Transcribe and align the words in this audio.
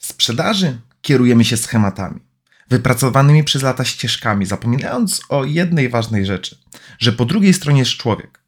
W 0.00 0.06
sprzedaży 0.06 0.80
kierujemy 1.02 1.44
się 1.44 1.56
schematami, 1.56 2.20
wypracowanymi 2.70 3.44
przez 3.44 3.62
lata 3.62 3.84
ścieżkami, 3.84 4.46
zapominając 4.46 5.22
o 5.28 5.44
jednej 5.44 5.88
ważnej 5.88 6.26
rzeczy, 6.26 6.58
że 6.98 7.12
po 7.12 7.24
drugiej 7.24 7.54
stronie 7.54 7.78
jest 7.78 7.90
człowiek. 7.90 8.40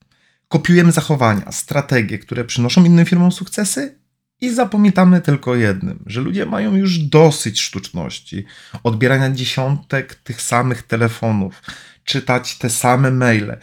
Kopiujemy 0.49 0.93
zachowania, 0.93 1.53
strategie, 1.53 2.19
które 2.19 2.45
przynoszą 2.45 2.85
innym 2.85 3.07
firmom 3.07 3.33
sukcesy 3.33 3.99
i 4.41 4.55
zapominamy 4.55 5.21
tylko 5.21 5.51
o 5.51 5.55
jednym, 5.55 6.05
że 6.07 6.21
ludzie 6.21 6.47
mają 6.47 6.77
już 6.77 6.99
dosyć 6.99 7.61
sztuczności, 7.61 8.45
odbierania 8.83 9.31
dziesiątek 9.31 10.15
tych 10.15 10.43
samych 10.43 10.83
telefonów, 10.83 11.63
czytać 12.05 12.59
te 12.59 12.71
same 12.71 13.11
maile 13.11 13.57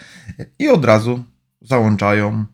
i 0.59 0.69
od 0.69 0.85
razu 0.85 1.23
załączają 1.61 2.45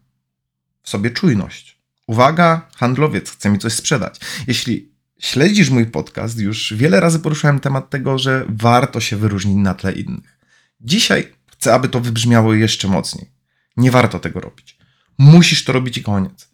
w 0.83 0.89
sobie 0.89 1.11
czujność. 1.11 1.79
Uwaga, 2.07 2.69
handlowiec 2.75 3.31
chce 3.31 3.49
mi 3.49 3.59
coś 3.59 3.73
sprzedać. 3.73 4.19
Jeśli 4.47 4.94
śledzisz 5.19 5.69
mój 5.69 5.85
podcast, 5.85 6.39
już 6.39 6.73
wiele 6.73 6.99
razy 6.99 7.19
poruszałem 7.19 7.59
temat 7.59 7.89
tego, 7.89 8.17
że 8.17 8.45
warto 8.49 8.99
się 8.99 9.17
wyróżnić 9.17 9.57
na 9.57 9.73
tle 9.73 9.91
innych. 9.91 10.39
Dzisiaj 10.81 11.33
chcę, 11.51 11.73
aby 11.73 11.89
to 11.89 11.99
wybrzmiało 12.01 12.53
jeszcze 12.53 12.87
mocniej. 12.87 13.31
Nie 13.77 13.91
warto 13.91 14.19
tego 14.19 14.39
robić. 14.39 14.77
Musisz 15.17 15.63
to 15.63 15.73
robić 15.73 15.97
i 15.97 16.03
koniec. 16.03 16.49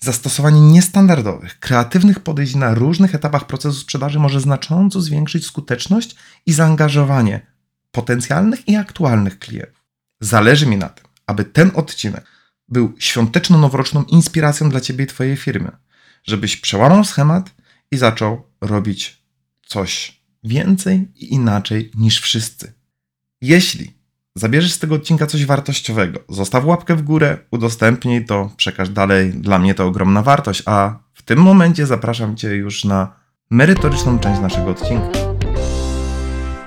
Zastosowanie 0.00 0.60
niestandardowych, 0.60 1.58
kreatywnych 1.58 2.20
podejść 2.20 2.54
na 2.54 2.74
różnych 2.74 3.14
etapach 3.14 3.46
procesu 3.46 3.78
sprzedaży 3.78 4.18
może 4.18 4.40
znacząco 4.40 5.00
zwiększyć 5.00 5.46
skuteczność 5.46 6.16
i 6.46 6.52
zaangażowanie 6.52 7.46
potencjalnych 7.90 8.68
i 8.68 8.76
aktualnych 8.76 9.38
klientów. 9.38 9.84
Zależy 10.20 10.66
mi 10.66 10.76
na 10.76 10.88
tym, 10.88 11.04
aby 11.26 11.44
ten 11.44 11.70
odcinek 11.74 12.24
był 12.68 12.94
świąteczno-noworoczną 12.98 14.04
inspiracją 14.04 14.70
dla 14.70 14.80
Ciebie 14.80 15.04
i 15.04 15.08
Twojej 15.08 15.36
firmy, 15.36 15.70
żebyś 16.24 16.56
przełamał 16.56 17.04
schemat 17.04 17.50
i 17.92 17.96
zaczął 17.96 18.42
robić 18.60 19.22
coś 19.66 20.22
więcej 20.44 21.08
i 21.16 21.34
inaczej 21.34 21.90
niż 21.94 22.20
wszyscy. 22.20 22.72
Jeśli 23.40 23.92
zabierzesz 24.34 24.72
z 24.72 24.78
tego 24.78 24.94
odcinka 24.94 25.26
coś 25.26 25.46
wartościowego, 25.46 26.20
zostaw 26.28 26.64
łapkę 26.64 26.96
w 26.96 27.02
górę, 27.02 27.38
udostępnij 27.50 28.24
to, 28.24 28.50
przekaż 28.56 28.88
dalej. 28.88 29.30
Dla 29.32 29.58
mnie 29.58 29.74
to 29.74 29.86
ogromna 29.86 30.22
wartość, 30.22 30.62
a 30.66 30.98
w 31.14 31.22
tym 31.22 31.38
momencie 31.38 31.86
zapraszam 31.86 32.36
Cię 32.36 32.48
już 32.48 32.84
na 32.84 33.16
merytoryczną 33.50 34.18
część 34.18 34.40
naszego 34.40 34.70
odcinka. 34.70 35.08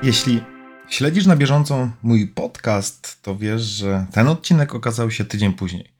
Jeśli 0.03 0.43
śledzisz 0.89 1.25
na 1.25 1.35
bieżąco 1.35 1.89
mój 2.03 2.27
podcast, 2.27 3.21
to 3.21 3.35
wiesz, 3.35 3.61
że 3.61 4.05
ten 4.11 4.27
odcinek 4.27 4.75
okazał 4.75 5.11
się 5.11 5.25
tydzień 5.25 5.53
później. 5.53 5.93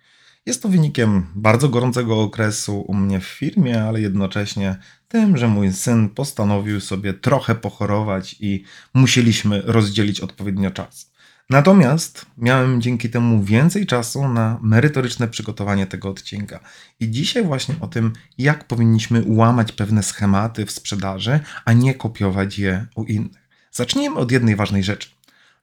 Jest 0.46 0.64
to 0.64 0.70
wynikiem 0.70 1.26
bardzo 1.36 1.70
gorącego 1.70 2.22
okresu 2.22 2.82
u 2.82 2.94
mnie 2.94 3.20
w 3.20 3.24
firmie, 3.24 3.84
ale 3.84 4.02
jednocześnie 4.02 4.76
tym, 5.08 5.38
że 5.38 5.48
mój 5.48 5.74
syn 5.74 6.10
postanowił 6.10 6.82
sobie 6.82 7.14
trochę 7.14 7.56
pochorować 7.56 8.36
i 8.40 8.64
musieliśmy 8.94 9.62
rozdzielić 9.62 10.22
odpowiednio 10.22 10.72
czas. 10.72 11.12
Natomiast 11.50 12.26
miałem 12.38 12.82
dzięki 12.82 13.10
temu 13.10 13.44
więcej 13.44 13.86
czasu 13.86 14.28
na 14.28 14.60
merytoryczne 14.62 15.28
przygotowanie 15.28 15.88
tego 15.88 16.10
odcinka. 16.10 16.60
I 17.00 17.12
dzisiaj 17.12 17.44
właśnie 17.44 17.76
o 17.80 17.88
tym, 17.88 18.14
jak 18.38 18.68
powinniśmy 18.68 19.24
łamać 19.28 19.72
pewne 19.72 20.04
schematy 20.04 20.66
w 20.66 20.72
sprzedaży, 20.72 21.40
a 21.66 21.74
nie 21.74 21.94
kopiować 21.94 22.60
je 22.60 22.86
u 22.96 23.04
innych. 23.04 23.50
Zacznijmy 23.72 24.16
od 24.16 24.32
jednej 24.32 24.56
ważnej 24.56 24.84
rzeczy. 24.84 25.10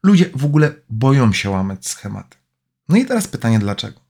Ludzie 0.02 0.30
w 0.34 0.44
ogóle 0.44 0.74
boją 0.90 1.32
się 1.32 1.50
łamać 1.50 1.88
schematy. 1.88 2.36
No 2.88 2.96
i 2.96 3.06
teraz 3.06 3.28
pytanie 3.28 3.58
dlaczego? 3.58 4.07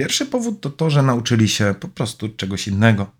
Pierwszy 0.00 0.26
powód 0.26 0.60
to 0.60 0.70
to, 0.70 0.90
że 0.90 1.02
nauczyli 1.02 1.48
się 1.48 1.74
po 1.80 1.88
prostu 1.88 2.28
czegoś 2.28 2.68
innego. 2.68 3.10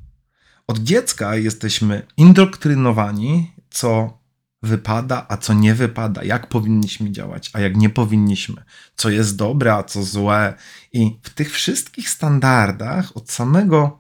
Od 0.67 0.79
dziecka 0.79 1.37
jesteśmy 1.37 2.07
indoktrynowani, 2.17 3.53
co 3.71 4.19
wypada, 4.63 5.27
a 5.29 5.37
co 5.37 5.55
nie 5.55 5.75
wypada, 5.75 6.25
jak 6.25 6.49
powinniśmy 6.49 7.11
działać, 7.11 7.51
a 7.53 7.61
jak 7.61 7.77
nie 7.77 7.91
powinniśmy, 7.91 8.65
co 8.97 9.11
jest 9.11 9.37
dobre, 9.37 9.75
a 9.75 9.83
co 9.83 10.03
złe. 10.03 10.55
I 10.93 11.19
w 11.23 11.31
tych 11.31 11.53
wszystkich 11.53 12.11
standardach 12.11 13.17
od 13.17 13.31
samego 13.31 14.00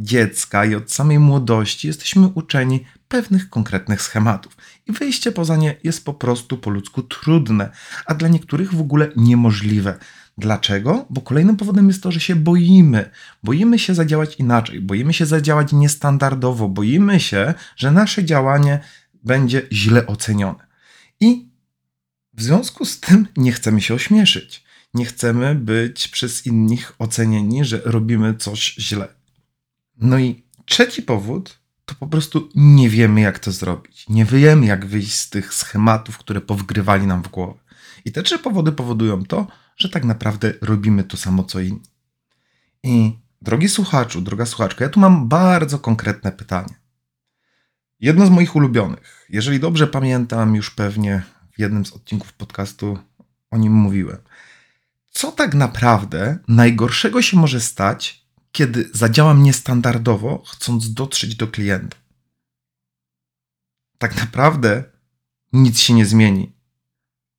dziecka 0.00 0.64
i 0.64 0.74
od 0.74 0.92
samej 0.92 1.18
młodości 1.18 1.86
jesteśmy 1.86 2.26
uczeni 2.26 2.84
pewnych 3.08 3.50
konkretnych 3.50 4.02
schematów. 4.02 4.56
I 4.86 4.92
wyjście 4.92 5.32
poza 5.32 5.56
nie 5.56 5.76
jest 5.84 6.04
po 6.04 6.14
prostu 6.14 6.58
po 6.58 6.70
ludzku 6.70 7.02
trudne, 7.02 7.70
a 8.06 8.14
dla 8.14 8.28
niektórych 8.28 8.74
w 8.74 8.80
ogóle 8.80 9.08
niemożliwe. 9.16 9.98
Dlaczego? 10.38 11.06
Bo 11.10 11.20
kolejnym 11.20 11.56
powodem 11.56 11.88
jest 11.88 12.02
to, 12.02 12.12
że 12.12 12.20
się 12.20 12.36
boimy. 12.36 13.10
Boimy 13.42 13.78
się 13.78 13.94
zadziałać 13.94 14.36
inaczej, 14.36 14.80
boimy 14.80 15.14
się 15.14 15.26
zadziałać 15.26 15.72
niestandardowo, 15.72 16.68
boimy 16.68 17.20
się, 17.20 17.54
że 17.76 17.90
nasze 17.90 18.24
działanie 18.24 18.80
będzie 19.24 19.62
źle 19.72 20.06
ocenione. 20.06 20.66
I 21.20 21.48
w 22.34 22.42
związku 22.42 22.84
z 22.84 23.00
tym 23.00 23.26
nie 23.36 23.52
chcemy 23.52 23.80
się 23.80 23.94
ośmieszyć. 23.94 24.64
Nie 24.94 25.04
chcemy 25.04 25.54
być 25.54 26.08
przez 26.08 26.46
innych 26.46 26.92
ocenieni, 26.98 27.64
że 27.64 27.80
robimy 27.84 28.34
coś 28.34 28.74
źle. 28.74 29.17
No 29.98 30.18
i 30.18 30.44
trzeci 30.64 31.02
powód 31.02 31.58
to 31.84 31.94
po 31.94 32.06
prostu 32.06 32.48
nie 32.54 32.90
wiemy, 32.90 33.20
jak 33.20 33.38
to 33.38 33.52
zrobić. 33.52 34.08
Nie 34.08 34.24
wiemy, 34.24 34.66
jak 34.66 34.86
wyjść 34.86 35.14
z 35.14 35.30
tych 35.30 35.54
schematów, 35.54 36.18
które 36.18 36.40
powgrywali 36.40 37.06
nam 37.06 37.22
w 37.22 37.28
głowę. 37.28 37.58
I 38.04 38.12
te 38.12 38.22
trzy 38.22 38.38
powody 38.38 38.72
powodują 38.72 39.24
to, 39.24 39.46
że 39.76 39.88
tak 39.88 40.04
naprawdę 40.04 40.54
robimy 40.60 41.04
to 41.04 41.16
samo 41.16 41.44
co 41.44 41.60
inni. 41.60 41.82
I 42.82 43.18
drogi 43.42 43.68
słuchaczu, 43.68 44.20
droga 44.20 44.46
słuchaczka, 44.46 44.84
ja 44.84 44.90
tu 44.90 45.00
mam 45.00 45.28
bardzo 45.28 45.78
konkretne 45.78 46.32
pytanie. 46.32 46.74
Jedno 48.00 48.26
z 48.26 48.30
moich 48.30 48.56
ulubionych. 48.56 49.26
Jeżeli 49.28 49.60
dobrze 49.60 49.86
pamiętam, 49.86 50.54
już 50.54 50.70
pewnie 50.70 51.22
w 51.52 51.58
jednym 51.58 51.86
z 51.86 51.92
odcinków 51.92 52.32
podcastu 52.32 52.98
o 53.50 53.56
nim 53.56 53.72
mówiłem. 53.72 54.18
Co 55.10 55.32
tak 55.32 55.54
naprawdę 55.54 56.38
najgorszego 56.48 57.22
się 57.22 57.36
może 57.36 57.60
stać, 57.60 58.27
kiedy 58.58 58.90
zadziałam 58.92 59.42
niestandardowo, 59.42 60.42
chcąc 60.46 60.94
dotrzeć 60.94 61.36
do 61.36 61.48
klienta? 61.48 61.96
Tak 63.98 64.16
naprawdę 64.16 64.84
nic 65.52 65.80
się 65.80 65.94
nie 65.94 66.06
zmieni 66.06 66.58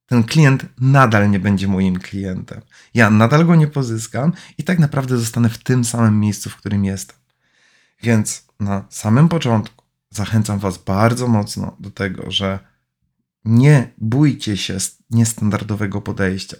ten 0.09 0.23
klient 0.23 0.65
nadal 0.81 1.31
nie 1.31 1.39
będzie 1.39 1.67
moim 1.67 1.99
klientem. 1.99 2.61
Ja 2.93 3.09
nadal 3.09 3.45
go 3.45 3.55
nie 3.55 3.67
pozyskam 3.67 4.33
i 4.57 4.63
tak 4.63 4.79
naprawdę 4.79 5.17
zostanę 5.17 5.49
w 5.49 5.57
tym 5.57 5.85
samym 5.85 6.19
miejscu, 6.19 6.49
w 6.49 6.55
którym 6.55 6.85
jestem. 6.85 7.17
Więc 8.03 8.47
na 8.59 8.85
samym 8.89 9.29
początku 9.29 9.85
zachęcam 10.09 10.59
Was 10.59 10.77
bardzo 10.77 11.27
mocno 11.27 11.75
do 11.79 11.91
tego, 11.91 12.31
że 12.31 12.59
nie 13.45 13.93
bójcie 13.97 14.57
się 14.57 14.77
niestandardowego 15.09 16.01
podejścia. 16.01 16.57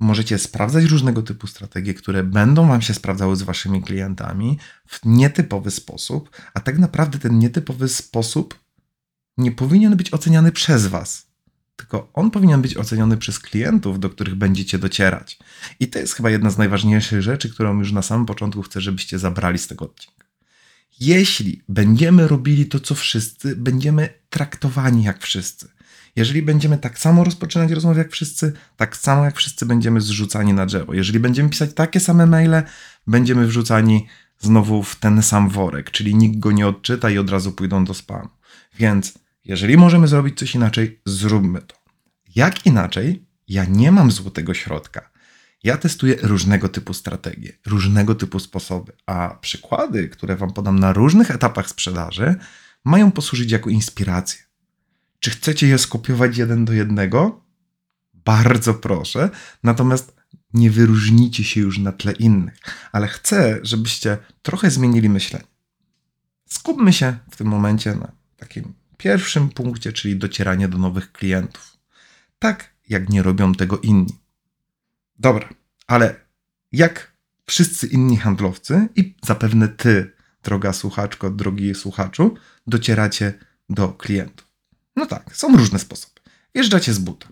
Możecie 0.00 0.38
sprawdzać 0.38 0.84
różnego 0.84 1.22
typu 1.22 1.46
strategie, 1.46 1.94
które 1.94 2.24
będą 2.24 2.68
Wam 2.68 2.82
się 2.82 2.94
sprawdzały 2.94 3.36
z 3.36 3.42
Waszymi 3.42 3.82
klientami 3.82 4.58
w 4.86 5.00
nietypowy 5.04 5.70
sposób, 5.70 6.30
a 6.54 6.60
tak 6.60 6.78
naprawdę 6.78 7.18
ten 7.18 7.38
nietypowy 7.38 7.88
sposób 7.88 8.58
nie 9.38 9.52
powinien 9.52 9.96
być 9.96 10.14
oceniany 10.14 10.52
przez 10.52 10.86
Was 10.86 11.30
tylko 11.80 12.10
on 12.14 12.30
powinien 12.30 12.62
być 12.62 12.76
oceniony 12.76 13.16
przez 13.16 13.38
klientów, 13.38 14.00
do 14.00 14.10
których 14.10 14.34
będziecie 14.34 14.78
docierać. 14.78 15.38
I 15.80 15.88
to 15.88 15.98
jest 15.98 16.14
chyba 16.14 16.30
jedna 16.30 16.50
z 16.50 16.58
najważniejszych 16.58 17.22
rzeczy, 17.22 17.50
którą 17.50 17.78
już 17.78 17.92
na 17.92 18.02
samym 18.02 18.26
początku 18.26 18.62
chcę, 18.62 18.80
żebyście 18.80 19.18
zabrali 19.18 19.58
z 19.58 19.66
tego 19.66 19.84
odcinka. 19.84 20.26
Jeśli 21.00 21.62
będziemy 21.68 22.28
robili 22.28 22.66
to, 22.66 22.80
co 22.80 22.94
wszyscy, 22.94 23.56
będziemy 23.56 24.08
traktowani 24.30 25.02
jak 25.02 25.22
wszyscy. 25.22 25.68
Jeżeli 26.16 26.42
będziemy 26.42 26.78
tak 26.78 26.98
samo 26.98 27.24
rozpoczynać 27.24 27.70
rozmowę 27.70 27.98
jak 27.98 28.12
wszyscy, 28.12 28.52
tak 28.76 28.96
samo 28.96 29.24
jak 29.24 29.36
wszyscy 29.36 29.66
będziemy 29.66 30.00
zrzucani 30.00 30.52
na 30.52 30.66
drzewo. 30.66 30.94
Jeżeli 30.94 31.20
będziemy 31.20 31.48
pisać 31.48 31.74
takie 31.74 32.00
same 32.00 32.26
maile, 32.26 32.62
będziemy 33.06 33.46
wrzucani 33.46 34.06
znowu 34.38 34.82
w 34.82 34.96
ten 34.96 35.22
sam 35.22 35.48
worek, 35.48 35.90
czyli 35.90 36.14
nikt 36.14 36.38
go 36.38 36.52
nie 36.52 36.66
odczyta 36.66 37.10
i 37.10 37.18
od 37.18 37.30
razu 37.30 37.52
pójdą 37.52 37.84
do 37.84 37.94
spamu. 37.94 38.28
Więc 38.78 39.18
jeżeli 39.44 39.76
możemy 39.76 40.08
zrobić 40.08 40.38
coś 40.38 40.54
inaczej, 40.54 41.00
zróbmy 41.04 41.60
to. 41.60 41.76
Jak 42.36 42.66
inaczej? 42.66 43.26
Ja 43.48 43.64
nie 43.64 43.92
mam 43.92 44.10
złotego 44.10 44.54
środka. 44.54 45.10
Ja 45.62 45.76
testuję 45.76 46.16
różnego 46.22 46.68
typu 46.68 46.94
strategie, 46.94 47.52
różnego 47.66 48.14
typu 48.14 48.38
sposoby, 48.38 48.92
a 49.06 49.38
przykłady, 49.40 50.08
które 50.08 50.36
Wam 50.36 50.52
podam 50.52 50.78
na 50.78 50.92
różnych 50.92 51.30
etapach 51.30 51.68
sprzedaży, 51.68 52.34
mają 52.84 53.10
posłużyć 53.10 53.52
jako 53.52 53.70
inspirację. 53.70 54.49
Czy 55.20 55.30
chcecie 55.30 55.66
je 55.68 55.78
skopiować 55.78 56.36
jeden 56.36 56.64
do 56.64 56.72
jednego? 56.72 57.44
Bardzo 58.14 58.74
proszę. 58.74 59.30
Natomiast 59.62 60.20
nie 60.54 60.70
wyróżnicie 60.70 61.44
się 61.44 61.60
już 61.60 61.78
na 61.78 61.92
tle 61.92 62.12
innych, 62.12 62.58
ale 62.92 63.08
chcę, 63.08 63.58
żebyście 63.62 64.18
trochę 64.42 64.70
zmienili 64.70 65.08
myślenie. 65.08 65.44
Skupmy 66.46 66.92
się 66.92 67.18
w 67.30 67.36
tym 67.36 67.46
momencie 67.46 67.94
na 67.94 68.12
takim 68.36 68.74
pierwszym 68.96 69.48
punkcie, 69.48 69.92
czyli 69.92 70.16
docieranie 70.16 70.68
do 70.68 70.78
nowych 70.78 71.12
klientów. 71.12 71.76
Tak 72.38 72.74
jak 72.88 73.08
nie 73.08 73.22
robią 73.22 73.54
tego 73.54 73.78
inni. 73.78 74.18
Dobra, 75.18 75.48
ale 75.86 76.14
jak 76.72 77.12
wszyscy 77.46 77.86
inni 77.86 78.16
handlowcy 78.16 78.88
i 78.96 79.14
zapewne 79.26 79.68
ty, 79.68 80.12
droga 80.42 80.72
słuchaczko, 80.72 81.30
drogi 81.30 81.74
słuchaczu, 81.74 82.34
docieracie 82.66 83.34
do 83.68 83.88
klientów? 83.88 84.49
No 85.00 85.06
tak, 85.06 85.36
są 85.36 85.56
różne 85.56 85.78
sposoby. 85.78 86.20
Wjeżdżacie 86.54 86.92
z 86.94 86.98
buta, 86.98 87.28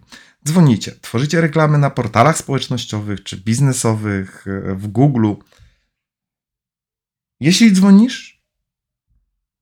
dzwonicie, 0.47 0.93
tworzycie 1.01 1.41
reklamy 1.41 1.79
na 1.79 1.91
portalach 1.91 2.39
społecznościowych 2.39 3.23
czy 3.23 3.37
biznesowych, 3.37 4.47
e, 4.47 4.75
w 4.75 4.87
Google. 4.87 5.35
Jeśli 7.41 7.73
dzwonisz, 7.73 8.43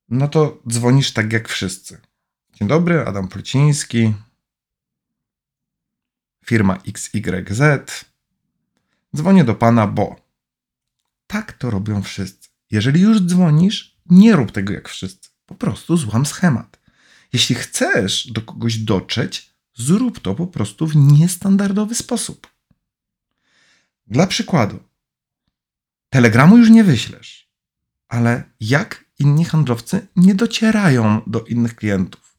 no 0.09 0.29
to 0.29 0.63
dzwonisz 0.69 1.13
tak 1.13 1.33
jak 1.33 1.49
wszyscy. 1.49 2.01
Dzień 2.55 2.69
dobry, 2.69 3.01
Adam 3.07 3.29
Pluciński, 3.29 4.15
firma 6.45 6.79
XYZ. 6.87 7.61
Dzwonię 9.17 9.45
do 9.45 9.55
pana, 9.55 9.87
bo 9.87 10.17
tak 11.27 11.53
to 11.53 11.71
robią 11.71 12.03
wszyscy. 12.03 12.49
Jeżeli 12.71 13.01
już 13.01 13.21
dzwonisz, 13.21 13.97
nie 14.07 14.37
rób 14.37 14.53
tego 14.53 14.73
jak 14.73 14.89
wszyscy. 14.89 15.31
Po 15.47 15.55
prostu 15.55 15.97
złam 15.97 16.27
schemat. 16.27 16.86
Jeśli 17.33 17.55
chcesz 17.55 18.27
do 18.27 18.43
kogoś 18.43 18.79
dotrzeć, 18.79 19.51
zrób 19.75 20.21
to 20.21 20.35
po 20.35 20.47
prostu 20.47 20.87
w 20.87 20.97
niestandardowy 20.97 21.95
sposób. 21.95 22.47
Dla 24.07 24.27
przykładu, 24.27 24.79
telegramu 26.09 26.59
już 26.59 26.71
nie 26.71 26.85
wyślesz, 26.85 27.51
ale 28.09 28.51
jak 28.61 29.05
inni 29.19 29.45
handlowcy 29.45 30.07
nie 30.17 30.35
docierają 30.35 31.23
do 31.27 31.45
innych 31.45 31.77
klientów? 31.77 32.39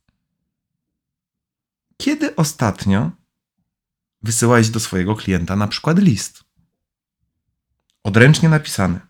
Kiedy 1.97 2.35
ostatnio 2.35 3.11
wysyłałeś 4.21 4.69
do 4.69 4.79
swojego 4.79 5.15
klienta 5.15 5.55
na 5.55 5.67
przykład 5.67 5.99
list? 5.99 6.43
Odręcznie 8.03 8.49
napisany. 8.49 9.06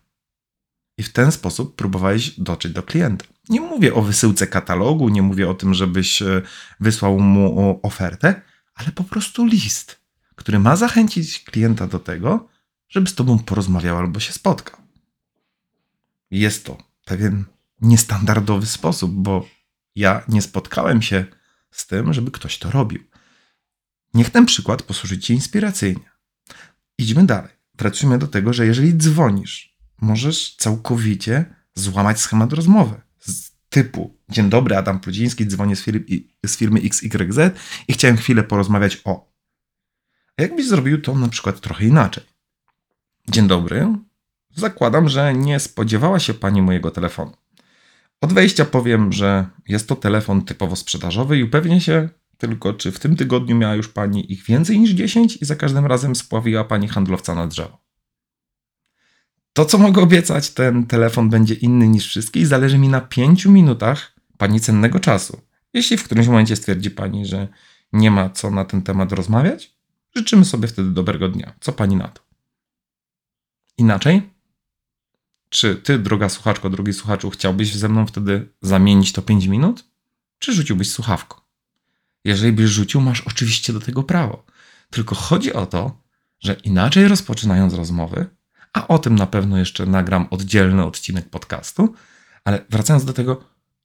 I 0.98 1.02
w 1.02 1.12
ten 1.12 1.32
sposób 1.32 1.76
próbowałeś 1.76 2.40
dotrzeć 2.40 2.72
do 2.72 2.82
klienta. 2.82 3.24
Nie 3.48 3.60
mówię 3.60 3.94
o 3.94 4.02
wysyłce 4.02 4.46
katalogu, 4.46 5.08
nie 5.08 5.22
mówię 5.22 5.50
o 5.50 5.54
tym, 5.54 5.74
żebyś 5.74 6.22
e, 6.22 6.42
wysłał 6.80 7.20
mu 7.20 7.80
ofertę, 7.82 8.42
ale 8.74 8.92
po 8.92 9.04
prostu 9.04 9.46
list, 9.46 10.00
który 10.36 10.58
ma 10.58 10.76
zachęcić 10.76 11.44
klienta 11.44 11.86
do 11.86 11.98
tego, 11.98 12.48
żeby 12.88 13.06
z 13.06 13.14
tobą 13.14 13.38
porozmawiał 13.38 13.98
albo 13.98 14.20
się 14.20 14.32
spotkał. 14.32 14.80
Jest 16.30 16.64
to 16.64 16.78
pewien 17.04 17.44
niestandardowy 17.80 18.66
sposób, 18.66 19.12
bo 19.12 19.48
ja 19.94 20.22
nie 20.28 20.42
spotkałem 20.42 21.02
się 21.02 21.24
z 21.70 21.86
tym, 21.86 22.12
żeby 22.12 22.30
ktoś 22.30 22.58
to 22.58 22.70
robił. 22.70 23.04
Niech 24.14 24.30
ten 24.30 24.46
przykład 24.46 24.82
posłuży 24.82 25.18
ci 25.18 25.34
inspiracyjnie. 25.34 26.10
Idźmy 26.98 27.26
dalej. 27.26 27.50
Wracamy 27.74 28.18
do 28.18 28.26
tego, 28.26 28.52
że 28.52 28.66
jeżeli 28.66 28.96
dzwonisz, 28.96 29.77
możesz 30.00 30.56
całkowicie 30.56 31.44
złamać 31.74 32.20
schemat 32.20 32.52
rozmowy 32.52 33.00
z 33.18 33.50
typu 33.68 34.18
Dzień 34.30 34.50
dobry, 34.50 34.76
Adam 34.76 35.00
Pludziński, 35.00 35.46
dzwonię 35.46 35.76
z 35.76 35.82
firmy, 35.82 36.04
z 36.46 36.56
firmy 36.56 36.80
XYZ 36.80 37.38
i 37.88 37.92
chciałem 37.92 38.16
chwilę 38.16 38.42
porozmawiać 38.42 39.00
o. 39.04 39.32
A 40.36 40.42
jakbyś 40.42 40.66
zrobił 40.66 41.00
to 41.02 41.14
na 41.14 41.28
przykład 41.28 41.60
trochę 41.60 41.84
inaczej? 41.84 42.24
Dzień 43.28 43.48
dobry, 43.48 43.86
zakładam, 44.54 45.08
że 45.08 45.34
nie 45.34 45.60
spodziewała 45.60 46.18
się 46.18 46.34
Pani 46.34 46.62
mojego 46.62 46.90
telefonu. 46.90 47.32
Od 48.20 48.32
wejścia 48.32 48.64
powiem, 48.64 49.12
że 49.12 49.46
jest 49.68 49.88
to 49.88 49.96
telefon 49.96 50.44
typowo 50.44 50.76
sprzedażowy 50.76 51.38
i 51.38 51.42
upewnię 51.42 51.80
się 51.80 52.08
tylko, 52.38 52.72
czy 52.72 52.92
w 52.92 53.00
tym 53.00 53.16
tygodniu 53.16 53.56
miała 53.56 53.74
już 53.74 53.88
Pani 53.88 54.32
ich 54.32 54.44
więcej 54.44 54.78
niż 54.78 54.90
10 54.90 55.36
i 55.36 55.44
za 55.44 55.56
każdym 55.56 55.86
razem 55.86 56.16
spławiła 56.16 56.64
Pani 56.64 56.88
handlowca 56.88 57.34
na 57.34 57.46
drzewo. 57.46 57.87
To, 59.58 59.64
co 59.64 59.78
mogę 59.78 60.02
obiecać, 60.02 60.50
ten 60.50 60.86
telefon 60.86 61.30
będzie 61.30 61.54
inny 61.54 61.88
niż 61.88 62.06
wszystkie 62.06 62.40
i 62.40 62.44
zależy 62.44 62.78
mi 62.78 62.88
na 62.88 63.00
5 63.00 63.46
minutach 63.46 64.12
Pani 64.36 64.60
cennego 64.60 65.00
czasu. 65.00 65.40
Jeśli 65.74 65.96
w 65.96 66.04
którymś 66.04 66.26
momencie 66.26 66.56
stwierdzi 66.56 66.90
Pani, 66.90 67.26
że 67.26 67.48
nie 67.92 68.10
ma 68.10 68.30
co 68.30 68.50
na 68.50 68.64
ten 68.64 68.82
temat 68.82 69.12
rozmawiać, 69.12 69.76
życzymy 70.16 70.44
sobie 70.44 70.68
wtedy 70.68 70.90
dobrego 70.90 71.28
dnia. 71.28 71.52
Co 71.60 71.72
Pani 71.72 71.96
na 71.96 72.08
to? 72.08 72.22
Inaczej? 73.78 74.30
Czy 75.48 75.76
Ty, 75.76 75.98
droga 75.98 76.28
słuchaczko, 76.28 76.70
drogi 76.70 76.92
słuchaczu, 76.92 77.30
chciałbyś 77.30 77.74
ze 77.74 77.88
mną 77.88 78.06
wtedy 78.06 78.48
zamienić 78.62 79.12
to 79.12 79.22
5 79.22 79.46
minut? 79.46 79.84
Czy 80.38 80.52
rzuciłbyś 80.52 80.90
słuchawką? 80.90 81.40
Jeżeli 82.24 82.52
byś 82.52 82.66
rzucił, 82.70 83.00
masz 83.00 83.20
oczywiście 83.20 83.72
do 83.72 83.80
tego 83.80 84.02
prawo. 84.02 84.44
Tylko 84.90 85.14
chodzi 85.14 85.52
o 85.52 85.66
to, 85.66 86.02
że 86.40 86.54
inaczej 86.54 87.08
rozpoczynając 87.08 87.74
rozmowy, 87.74 88.37
a 88.72 88.88
o 88.88 88.98
tym 88.98 89.14
na 89.14 89.26
pewno 89.26 89.58
jeszcze 89.58 89.86
nagram 89.86 90.26
oddzielny 90.30 90.84
odcinek 90.84 91.30
podcastu, 91.30 91.94
ale 92.44 92.64
wracając 92.70 93.04
do 93.04 93.12
tego, 93.12 93.44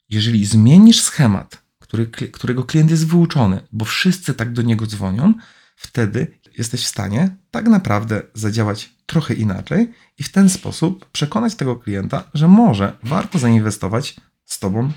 jeżeli 0.09 0.45
zmienisz 0.45 1.01
schemat, 1.01 1.63
który, 1.79 2.07
którego 2.07 2.63
klient 2.63 2.91
jest 2.91 3.07
wyuczony, 3.07 3.67
bo 3.71 3.85
wszyscy 3.85 4.33
tak 4.33 4.53
do 4.53 4.61
niego 4.61 4.85
dzwonią, 4.87 5.33
wtedy 5.75 6.39
jesteś 6.57 6.83
w 6.83 6.87
stanie 6.87 7.35
tak 7.51 7.67
naprawdę 7.67 8.21
zadziałać 8.33 8.89
trochę 9.05 9.33
inaczej 9.33 9.93
i 10.17 10.23
w 10.23 10.31
ten 10.31 10.49
sposób 10.49 11.09
przekonać 11.11 11.55
tego 11.55 11.75
klienta, 11.75 12.23
że 12.33 12.47
może 12.47 12.97
warto 13.03 13.39
zainwestować 13.39 14.15
z 14.45 14.59
tobą 14.59 14.91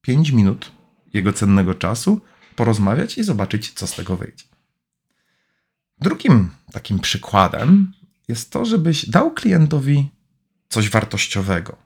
5 0.00 0.30
minut 0.30 0.70
jego 1.14 1.32
cennego 1.32 1.74
czasu, 1.74 2.20
porozmawiać 2.56 3.18
i 3.18 3.24
zobaczyć, 3.24 3.72
co 3.72 3.86
z 3.86 3.94
tego 3.94 4.16
wyjdzie. 4.16 4.44
Drugim 6.00 6.50
takim 6.72 6.98
przykładem 6.98 7.92
jest 8.28 8.50
to, 8.50 8.64
żebyś 8.64 9.08
dał 9.08 9.30
klientowi 9.30 10.10
coś 10.68 10.90
wartościowego, 10.90 11.76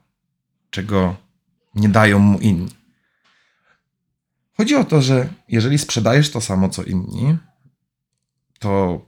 czego 0.69 1.15
nie 1.75 1.89
dają 1.89 2.19
mu 2.19 2.39
inni. 2.39 2.69
Chodzi 4.57 4.75
o 4.75 4.83
to, 4.83 5.01
że 5.01 5.29
jeżeli 5.47 5.77
sprzedajesz 5.77 6.31
to 6.31 6.41
samo 6.41 6.69
co 6.69 6.83
inni, 6.83 7.37
to 8.59 9.01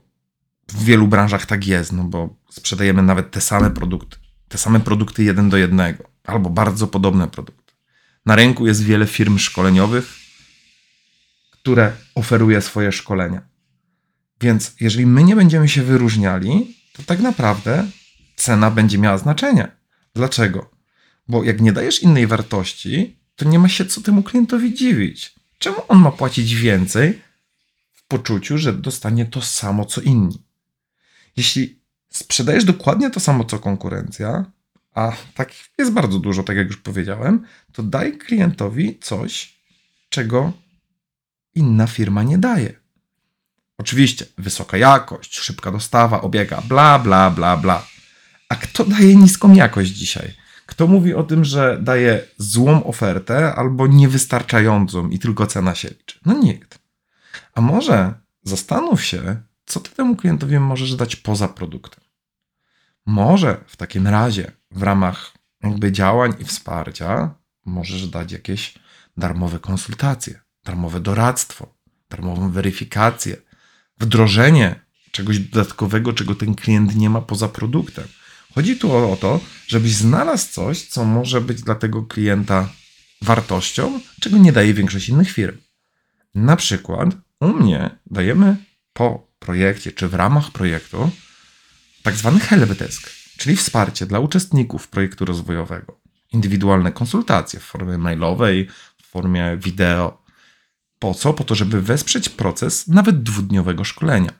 w 0.68 0.84
wielu 0.84 1.08
branżach 1.08 1.46
tak 1.46 1.66
jest, 1.66 1.92
no 1.92 2.04
bo 2.04 2.36
sprzedajemy 2.50 3.02
nawet 3.02 3.30
te 3.30 3.40
same 3.40 3.70
produkty, 3.70 4.16
te 4.48 4.58
same 4.58 4.80
produkty 4.80 5.24
jeden 5.24 5.50
do 5.50 5.56
jednego, 5.56 6.04
albo 6.24 6.50
bardzo 6.50 6.86
podobne 6.86 7.28
produkty. 7.28 7.72
Na 8.26 8.36
rynku 8.36 8.66
jest 8.66 8.82
wiele 8.82 9.06
firm 9.06 9.38
szkoleniowych, 9.38 10.14
które 11.50 11.92
oferuje 12.14 12.60
swoje 12.60 12.92
szkolenia. 12.92 13.42
Więc 14.40 14.74
jeżeli 14.80 15.06
my 15.06 15.24
nie 15.24 15.36
będziemy 15.36 15.68
się 15.68 15.82
wyróżniali, 15.82 16.76
to 16.92 17.02
tak 17.02 17.20
naprawdę 17.20 17.86
cena 18.36 18.70
będzie 18.70 18.98
miała 18.98 19.18
znaczenie. 19.18 19.76
Dlaczego? 20.14 20.70
Bo 21.28 21.44
jak 21.44 21.60
nie 21.60 21.72
dajesz 21.72 22.02
innej 22.02 22.26
wartości, 22.26 23.18
to 23.36 23.44
nie 23.44 23.58
ma 23.58 23.68
się 23.68 23.86
co 23.86 24.00
temu 24.00 24.22
klientowi 24.22 24.74
dziwić. 24.74 25.34
Czemu 25.58 25.76
on 25.88 25.98
ma 25.98 26.10
płacić 26.10 26.54
więcej 26.54 27.22
w 27.92 28.06
poczuciu, 28.06 28.58
że 28.58 28.72
dostanie 28.72 29.26
to 29.26 29.42
samo 29.42 29.84
co 29.84 30.00
inni? 30.00 30.42
Jeśli 31.36 31.82
sprzedajesz 32.08 32.64
dokładnie 32.64 33.10
to 33.10 33.20
samo 33.20 33.44
co 33.44 33.58
konkurencja, 33.58 34.44
a 34.94 35.12
takich 35.34 35.70
jest 35.78 35.92
bardzo 35.92 36.18
dużo, 36.18 36.42
tak 36.42 36.56
jak 36.56 36.66
już 36.66 36.76
powiedziałem, 36.76 37.46
to 37.72 37.82
daj 37.82 38.18
klientowi 38.18 38.98
coś, 38.98 39.60
czego 40.08 40.52
inna 41.54 41.86
firma 41.86 42.22
nie 42.22 42.38
daje. 42.38 42.81
Oczywiście 43.78 44.26
wysoka 44.38 44.76
jakość, 44.76 45.38
szybka 45.38 45.72
dostawa, 45.72 46.20
obiega, 46.20 46.60
bla, 46.60 46.98
bla, 46.98 47.30
bla, 47.30 47.56
bla. 47.56 47.86
A 48.48 48.56
kto 48.56 48.84
daje 48.84 49.16
niską 49.16 49.54
jakość 49.54 49.90
dzisiaj? 49.90 50.34
Kto 50.66 50.86
mówi 50.86 51.14
o 51.14 51.22
tym, 51.22 51.44
że 51.44 51.78
daje 51.80 52.24
złą 52.38 52.84
ofertę 52.84 53.54
albo 53.54 53.86
niewystarczającą 53.86 55.08
i 55.08 55.18
tylko 55.18 55.46
cena 55.46 55.74
się 55.74 55.88
liczy? 55.88 56.18
No 56.26 56.34
nikt. 56.38 56.78
A 57.54 57.60
może 57.60 58.14
zastanów 58.42 59.04
się, 59.04 59.42
co 59.66 59.80
ty 59.80 59.90
temu 59.90 60.16
klientowi 60.16 60.58
możesz 60.58 60.94
dać 60.94 61.16
poza 61.16 61.48
produktem. 61.48 62.04
Może 63.06 63.64
w 63.66 63.76
takim 63.76 64.08
razie 64.08 64.52
w 64.70 64.82
ramach 64.82 65.32
jakby 65.62 65.92
działań 65.92 66.34
i 66.38 66.44
wsparcia 66.44 67.34
możesz 67.64 68.06
dać 68.06 68.32
jakieś 68.32 68.74
darmowe 69.16 69.58
konsultacje, 69.58 70.40
darmowe 70.64 71.00
doradztwo, 71.00 71.74
darmową 72.10 72.50
weryfikację, 72.50 73.36
wdrożenie 74.00 74.80
czegoś 75.10 75.38
dodatkowego, 75.38 76.12
czego 76.12 76.34
ten 76.34 76.54
klient 76.54 76.96
nie 76.96 77.10
ma 77.10 77.20
poza 77.20 77.48
produktem. 77.48 78.04
Chodzi 78.54 78.76
tu 78.76 78.92
o 79.12 79.16
to, 79.16 79.40
żebyś 79.66 79.94
znalazł 79.94 80.52
coś, 80.52 80.82
co 80.82 81.04
może 81.04 81.40
być 81.40 81.62
dla 81.62 81.74
tego 81.74 82.02
klienta 82.02 82.68
wartością, 83.22 84.00
czego 84.20 84.38
nie 84.38 84.52
daje 84.52 84.74
większość 84.74 85.08
innych 85.08 85.30
firm. 85.30 85.56
Na 86.34 86.56
przykład 86.56 87.08
u 87.40 87.48
mnie 87.48 87.90
dajemy 88.06 88.56
po 88.92 89.32
projekcie 89.38 89.92
czy 89.92 90.08
w 90.08 90.14
ramach 90.14 90.50
projektu 90.50 91.10
tak 92.02 92.14
zwany 92.14 92.40
helpdesk, 92.40 93.10
czyli 93.36 93.56
wsparcie 93.56 94.06
dla 94.06 94.18
uczestników 94.18 94.88
projektu 94.88 95.24
rozwojowego. 95.24 96.00
Indywidualne 96.32 96.92
konsultacje 96.92 97.60
w 97.60 97.62
formie 97.62 97.98
mailowej, 97.98 98.68
w 99.02 99.06
formie 99.06 99.56
wideo. 99.56 100.21
Po 101.02 101.14
co? 101.14 101.34
Po 101.34 101.44
to, 101.44 101.54
żeby 101.54 101.82
wesprzeć 101.82 102.28
proces 102.28 102.88
nawet 102.88 103.22
dwudniowego 103.22 103.84
szkolenia. 103.84 104.30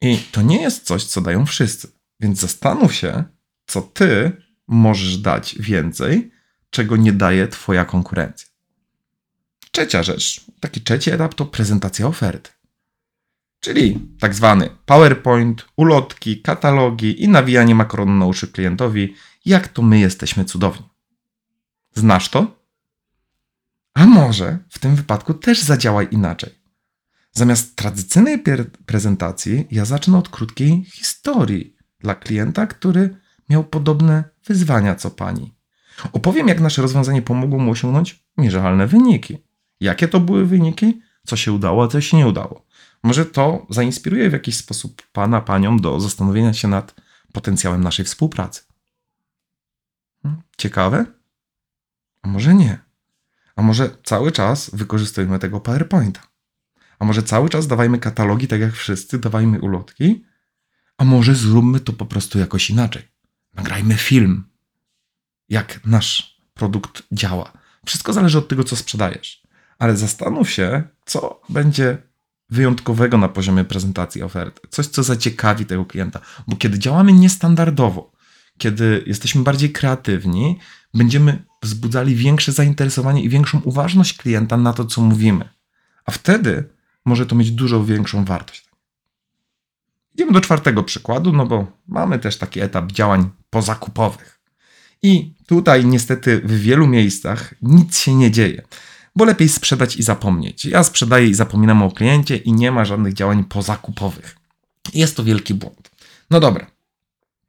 I 0.00 0.18
to 0.32 0.42
nie 0.42 0.62
jest 0.62 0.84
coś, 0.84 1.04
co 1.04 1.20
dają 1.20 1.46
wszyscy. 1.46 1.88
Więc 2.20 2.40
zastanów 2.40 2.94
się, 2.94 3.24
co 3.66 3.82
ty 3.82 4.32
możesz 4.68 5.18
dać 5.18 5.56
więcej, 5.58 6.30
czego 6.70 6.96
nie 6.96 7.12
daje 7.12 7.48
twoja 7.48 7.84
konkurencja. 7.84 8.48
Trzecia 9.72 10.02
rzecz, 10.02 10.44
taki 10.60 10.80
trzeci 10.80 11.10
etap 11.10 11.34
to 11.34 11.46
prezentacja 11.46 12.06
oferty. 12.06 12.50
Czyli 13.60 14.00
tak 14.20 14.34
zwany 14.34 14.70
PowerPoint, 14.86 15.64
ulotki, 15.76 16.42
katalogi 16.42 17.22
i 17.22 17.28
nawijanie 17.28 17.74
makaronu 17.74 18.12
na 18.12 18.26
uszy 18.26 18.48
klientowi, 18.48 19.14
jak 19.44 19.68
to 19.68 19.82
my 19.82 20.00
jesteśmy 20.00 20.44
cudowni. 20.44 20.86
Znasz 21.94 22.28
to? 22.28 22.61
A 23.94 24.06
może 24.06 24.58
w 24.68 24.78
tym 24.78 24.96
wypadku 24.96 25.34
też 25.34 25.62
zadziałaj 25.62 26.08
inaczej. 26.10 26.62
Zamiast 27.32 27.76
tradycyjnej 27.76 28.42
prezentacji, 28.86 29.66
ja 29.70 29.84
zacznę 29.84 30.18
od 30.18 30.28
krótkiej 30.28 30.84
historii 30.84 31.76
dla 32.00 32.14
klienta, 32.14 32.66
który 32.66 33.16
miał 33.48 33.64
podobne 33.64 34.24
wyzwania 34.46 34.94
co 34.94 35.10
pani. 35.10 35.54
Opowiem, 36.12 36.48
jak 36.48 36.60
nasze 36.60 36.82
rozwiązanie 36.82 37.22
pomogło 37.22 37.58
mu 37.58 37.70
osiągnąć 37.70 38.24
mierzalne 38.36 38.86
wyniki. 38.86 39.38
Jakie 39.80 40.08
to 40.08 40.20
były 40.20 40.46
wyniki? 40.46 41.00
Co 41.26 41.36
się 41.36 41.52
udało, 41.52 41.84
a 41.84 41.88
co 41.88 42.00
się 42.00 42.16
nie 42.16 42.26
udało. 42.26 42.66
Może 43.02 43.26
to 43.26 43.66
zainspiruje 43.70 44.30
w 44.30 44.32
jakiś 44.32 44.56
sposób 44.56 45.02
pana, 45.12 45.40
panią 45.40 45.76
do 45.76 46.00
zastanowienia 46.00 46.52
się 46.52 46.68
nad 46.68 46.94
potencjałem 47.32 47.84
naszej 47.84 48.04
współpracy. 48.04 48.62
Hmm, 50.22 50.42
ciekawe? 50.58 51.06
A 52.22 52.28
może 52.28 52.54
nie? 52.54 52.78
A 53.62 53.64
może 53.64 53.90
cały 54.04 54.32
czas 54.32 54.70
wykorzystujemy 54.72 55.38
tego 55.38 55.60
PowerPointa? 55.60 56.20
A 56.98 57.04
może 57.04 57.22
cały 57.22 57.48
czas 57.48 57.66
dawajmy 57.66 57.98
katalogi, 57.98 58.48
tak 58.48 58.60
jak 58.60 58.72
wszyscy, 58.72 59.18
dawajmy 59.18 59.60
ulotki? 59.60 60.24
A 60.98 61.04
może 61.04 61.34
zróbmy 61.34 61.80
to 61.80 61.92
po 61.92 62.06
prostu 62.06 62.38
jakoś 62.38 62.70
inaczej? 62.70 63.08
Nagrajmy 63.54 63.94
film, 63.94 64.44
jak 65.48 65.86
nasz 65.86 66.40
produkt 66.54 67.02
działa. 67.12 67.52
Wszystko 67.86 68.12
zależy 68.12 68.38
od 68.38 68.48
tego, 68.48 68.64
co 68.64 68.76
sprzedajesz. 68.76 69.42
Ale 69.78 69.96
zastanów 69.96 70.50
się, 70.50 70.82
co 71.04 71.40
będzie 71.48 71.98
wyjątkowego 72.50 73.18
na 73.18 73.28
poziomie 73.28 73.64
prezentacji 73.64 74.22
oferty. 74.22 74.60
Coś, 74.70 74.86
co 74.86 75.02
zaciekawi 75.02 75.66
tego 75.66 75.84
klienta. 75.84 76.20
Bo 76.48 76.56
kiedy 76.56 76.78
działamy 76.78 77.12
niestandardowo, 77.12 78.12
kiedy 78.58 79.04
jesteśmy 79.06 79.42
bardziej 79.42 79.72
kreatywni, 79.72 80.58
będziemy 80.94 81.44
wzbudzali 81.62 82.14
większe 82.16 82.52
zainteresowanie 82.52 83.22
i 83.22 83.28
większą 83.28 83.60
uważność 83.60 84.16
klienta 84.16 84.56
na 84.56 84.72
to, 84.72 84.84
co 84.84 85.00
mówimy. 85.00 85.48
A 86.04 86.10
wtedy 86.10 86.68
może 87.04 87.26
to 87.26 87.34
mieć 87.34 87.50
dużo 87.50 87.84
większą 87.84 88.24
wartość. 88.24 88.72
Idziemy 90.14 90.32
do 90.32 90.40
czwartego 90.40 90.82
przykładu, 90.82 91.32
no 91.32 91.46
bo 91.46 91.66
mamy 91.88 92.18
też 92.18 92.36
taki 92.36 92.60
etap 92.60 92.92
działań 92.92 93.30
pozakupowych. 93.50 94.40
I 95.02 95.34
tutaj 95.46 95.86
niestety 95.86 96.40
w 96.44 96.60
wielu 96.60 96.86
miejscach 96.86 97.54
nic 97.62 97.98
się 97.98 98.14
nie 98.14 98.30
dzieje, 98.30 98.62
bo 99.16 99.24
lepiej 99.24 99.48
sprzedać 99.48 99.96
i 99.96 100.02
zapomnieć. 100.02 100.64
Ja 100.64 100.84
sprzedaję 100.84 101.28
i 101.28 101.34
zapominam 101.34 101.82
o 101.82 101.90
kliencie 101.90 102.36
i 102.36 102.52
nie 102.52 102.72
ma 102.72 102.84
żadnych 102.84 103.14
działań 103.14 103.44
pozakupowych. 103.44 104.36
Jest 104.94 105.16
to 105.16 105.24
wielki 105.24 105.54
błąd. 105.54 105.90
No 106.30 106.40
dobra, 106.40 106.66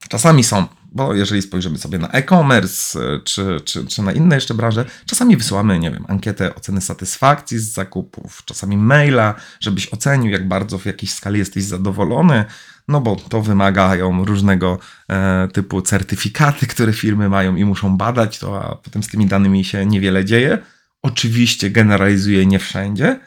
czasami 0.10 0.44
są 0.44 0.68
bo 0.94 1.14
jeżeli 1.14 1.42
spojrzymy 1.42 1.78
sobie 1.78 1.98
na 1.98 2.08
e-commerce 2.08 3.00
e, 3.00 3.20
czy, 3.20 3.62
czy, 3.66 3.86
czy 3.86 4.02
na 4.02 4.12
inne 4.12 4.36
jeszcze 4.36 4.54
branże, 4.54 4.86
czasami 5.06 5.38
wysyłamy, 5.38 5.80
nie 5.80 5.92
wiem, 5.92 6.06
ankietę 6.08 6.56
oceny 6.56 6.82
satysfakcji 6.82 7.60
z 7.60 7.74
zakupów, 7.74 8.42
czasami 8.46 8.78
maila, 8.78 9.36
żebyś 9.60 9.94
ocenił, 9.94 10.32
jak 10.32 10.48
bardzo 10.48 10.80
w 10.80 10.86
jakiejś 10.86 11.14
skali 11.14 11.40
jesteś 11.40 11.64
zadowolony, 11.64 12.46
no 12.88 13.02
bo 13.02 13.16
to 13.16 13.42
wymagają 13.42 14.26
różnego 14.26 14.80
e, 15.10 15.48
typu 15.54 15.82
certyfikaty, 15.82 16.68
które 16.68 16.94
firmy 16.94 17.30
mają 17.30 17.56
i 17.56 17.66
muszą 17.66 17.98
badać 17.98 18.40
to, 18.40 18.64
a 18.64 18.76
potem 18.76 19.04
z 19.04 19.08
tymi 19.08 19.26
danymi 19.26 19.66
się 19.66 19.86
niewiele 19.86 20.26
dzieje. 20.26 20.58
Oczywiście 21.02 21.70
generalizuję 21.70 22.46
nie 22.46 22.60
wszędzie, 22.60 23.20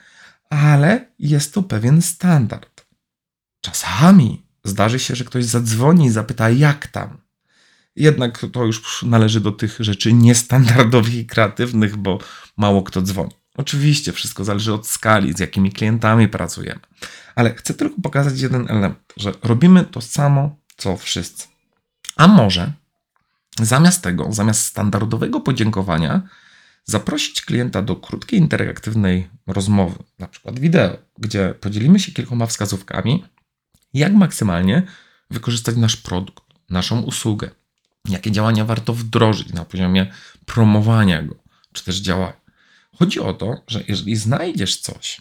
ale 0.50 1.06
jest 1.18 1.54
to 1.54 1.62
pewien 1.62 2.02
standard. 2.02 2.86
Czasami 3.60 4.46
zdarzy 4.64 4.98
się, 4.98 5.16
że 5.16 5.24
ktoś 5.24 5.44
zadzwoni 5.44 6.06
i 6.06 6.10
zapyta, 6.10 6.50
jak 6.50 6.86
tam 6.86 7.25
jednak 7.96 8.46
to 8.52 8.64
już 8.64 9.02
należy 9.02 9.40
do 9.40 9.52
tych 9.52 9.76
rzeczy 9.80 10.12
niestandardowych 10.12 11.14
i 11.14 11.26
kreatywnych, 11.26 11.96
bo 11.96 12.18
mało 12.56 12.82
kto 12.82 13.02
dzwoni. 13.02 13.32
Oczywiście 13.56 14.12
wszystko 14.12 14.44
zależy 14.44 14.72
od 14.72 14.86
skali, 14.86 15.34
z 15.34 15.38
jakimi 15.38 15.72
klientami 15.72 16.28
pracujemy. 16.28 16.80
Ale 17.34 17.54
chcę 17.54 17.74
tylko 17.74 17.96
pokazać 18.02 18.40
jeden 18.40 18.66
element, 18.70 18.98
że 19.16 19.32
robimy 19.42 19.84
to 19.84 20.00
samo, 20.00 20.56
co 20.76 20.96
wszyscy. 20.96 21.46
A 22.16 22.28
może 22.28 22.72
zamiast 23.60 24.02
tego, 24.02 24.32
zamiast 24.32 24.62
standardowego 24.62 25.40
podziękowania, 25.40 26.22
zaprosić 26.84 27.42
klienta 27.42 27.82
do 27.82 27.96
krótkiej, 27.96 28.38
interaktywnej 28.40 29.28
rozmowy, 29.46 29.98
na 30.18 30.28
przykład 30.28 30.58
wideo, 30.58 30.96
gdzie 31.18 31.54
podzielimy 31.60 32.00
się 32.00 32.12
kilkoma 32.12 32.46
wskazówkami, 32.46 33.24
jak 33.94 34.12
maksymalnie 34.12 34.82
wykorzystać 35.30 35.76
nasz 35.76 35.96
produkt, 35.96 36.44
naszą 36.70 37.00
usługę, 37.00 37.50
jakie 38.08 38.30
działania 38.30 38.64
warto 38.64 38.92
wdrożyć 38.92 39.52
na 39.52 39.64
poziomie 39.64 40.12
promowania 40.46 41.22
go, 41.22 41.34
czy 41.72 41.84
też 41.84 41.96
działania. 41.96 42.40
Chodzi 42.98 43.20
o 43.20 43.34
to, 43.34 43.62
że 43.68 43.82
jeżeli 43.88 44.16
znajdziesz 44.16 44.76
coś, 44.76 45.20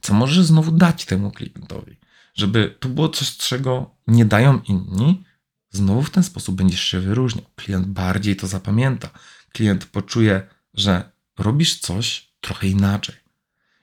co 0.00 0.14
możesz 0.14 0.44
znowu 0.44 0.72
dać 0.72 1.04
temu 1.04 1.30
klientowi, 1.30 1.96
żeby 2.34 2.76
to 2.80 2.88
było 2.88 3.08
coś, 3.08 3.36
czego 3.36 3.90
nie 4.06 4.24
dają 4.24 4.60
inni, 4.68 5.24
znowu 5.70 6.02
w 6.02 6.10
ten 6.10 6.22
sposób 6.22 6.54
będziesz 6.56 6.80
się 6.80 7.00
wyróżniał. 7.00 7.44
Klient 7.56 7.86
bardziej 7.86 8.36
to 8.36 8.46
zapamięta. 8.46 9.10
Klient 9.52 9.84
poczuje, 9.84 10.46
że 10.74 11.12
robisz 11.38 11.78
coś 11.78 12.32
trochę 12.40 12.68
inaczej. 12.68 13.14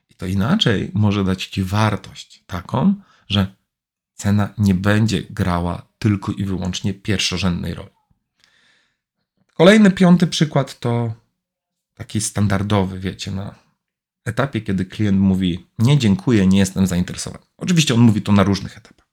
I 0.10 0.16
to 0.16 0.26
inaczej 0.26 0.92
może 0.94 1.24
dać 1.24 1.46
ci 1.46 1.64
wartość 1.64 2.44
taką, 2.48 2.96
że 3.28 3.56
cena 4.14 4.54
nie 4.58 4.76
będzie 4.76 5.22
grała 5.22 5.88
tylko 6.00 6.32
i 6.32 6.46
wyłącznie 6.46 6.94
pierwszorzędnej 6.94 7.74
roli. 7.74 8.01
Kolejny, 9.62 9.92
piąty 9.92 10.28
przykład 10.28 10.80
to 10.80 11.14
taki 11.94 12.22
standardowy, 12.22 13.00
wiecie, 13.00 13.32
na 13.32 13.56
etapie, 14.26 14.62
kiedy 14.62 14.86
klient 14.86 15.20
mówi: 15.20 15.66
Nie, 15.80 15.98
dziękuję, 15.98 16.48
nie 16.48 16.60
jestem 16.60 16.88
zainteresowany. 16.88 17.46
Oczywiście 17.58 17.94
on 17.94 18.00
mówi 18.00 18.22
to 18.22 18.32
na 18.32 18.44
różnych 18.44 18.78
etapach. 18.78 19.08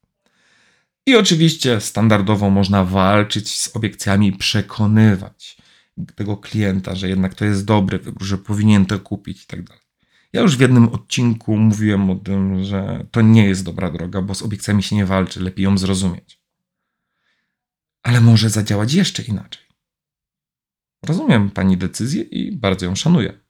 I 1.07 1.17
oczywiście 1.17 1.81
standardowo 1.81 2.51
można 2.51 2.85
walczyć 2.85 3.61
z 3.61 3.77
obiekcjami 3.77 4.33
przekonywać 4.33 5.57
tego 6.15 6.37
klienta, 6.37 6.95
że 6.95 7.09
jednak 7.09 7.35
to 7.35 7.45
jest 7.45 7.65
dobry 7.65 7.99
wybór, 7.99 8.23
że 8.23 8.39
powinien 8.39 8.87
to 8.87 8.99
kupić 8.99 9.45
i 9.45 9.47
tak 9.47 9.63
dalej. 9.63 9.83
Ja 10.33 10.41
już 10.41 10.57
w 10.57 10.61
jednym 10.61 10.89
odcinku 10.89 11.57
mówiłem 11.57 12.11
o 12.11 12.17
tym, 12.17 12.65
że 12.65 13.07
to 13.11 13.21
nie 13.21 13.45
jest 13.45 13.65
dobra 13.65 13.91
droga, 13.91 14.23
bo 14.23 14.35
z 14.35 14.43
obiekcjami 14.43 14.83
się 14.83 14.97
nie 14.97 15.07
walczy, 15.07 15.41
lepiej 15.41 15.65
ją 15.65 15.79
zrozumieć. 15.79 16.41
Ale 18.03 18.21
może 18.21 18.51
zadziałać 18.51 18.93
jeszcze 18.93 19.23
inaczej. 19.23 19.68
Rozumiem 21.07 21.51
pani 21.51 21.77
decyzję 21.77 22.23
i 22.23 22.57
bardzo 22.57 22.87
ją 22.87 22.95
szanuję. 22.95 23.41